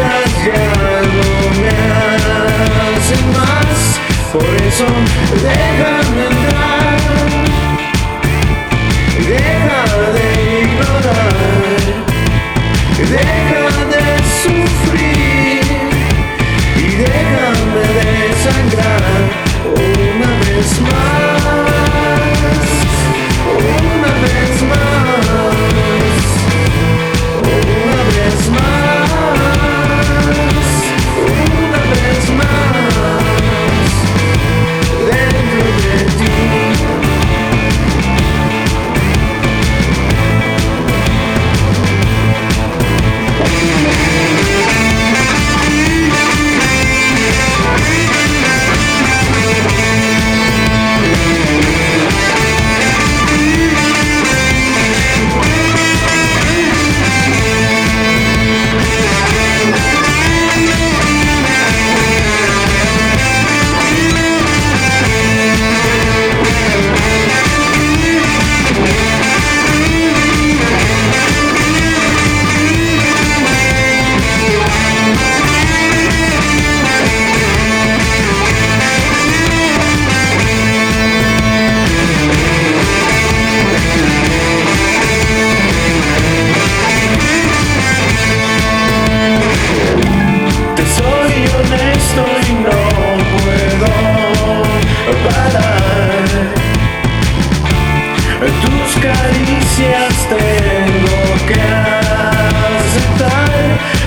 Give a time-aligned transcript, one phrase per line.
[0.00, 1.28] Ya no
[1.60, 1.68] me
[2.88, 4.00] hacen más
[4.32, 4.86] Por eso
[5.42, 6.96] déjame entrar
[9.28, 9.82] Deja
[10.16, 10.26] de
[10.62, 11.34] ignorar
[12.98, 14.04] Deja de
[14.42, 15.64] sufrir
[16.76, 17.84] Y déjame
[18.30, 19.20] desangrar
[19.76, 21.19] una vez más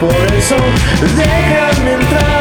[0.00, 0.56] Por eso
[1.16, 2.35] déjame entrar.